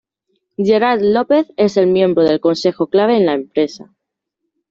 Gerard 0.57 1.01
Lopez 1.03 1.53
es 1.57 1.77
el 1.77 1.85
miembro 1.85 2.23
del 2.23 2.39
consejo 2.39 2.87
clave 2.87 3.17
en 3.17 3.27
la 3.27 3.33
empresa. 3.35 3.93